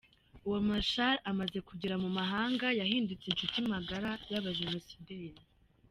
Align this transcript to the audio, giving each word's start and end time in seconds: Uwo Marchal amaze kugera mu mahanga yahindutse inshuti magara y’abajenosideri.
Uwo 0.45 0.59
Marchal 0.69 1.15
amaze 1.31 1.57
kugera 1.67 1.95
mu 2.03 2.09
mahanga 2.17 2.65
yahindutse 2.79 3.25
inshuti 3.27 3.57
magara 3.71 4.11
y’abajenosideri. 4.31 5.41